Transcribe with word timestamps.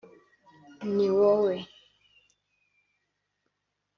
Ni 0.95 1.07
wowe 1.17 1.55